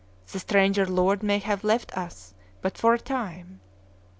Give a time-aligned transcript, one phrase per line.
[0.31, 3.59] The stranger lord may have left us but for a time."